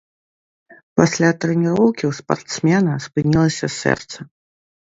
[0.99, 4.19] Пасля трэніроўкі ў спартсмена спынілася сэрца.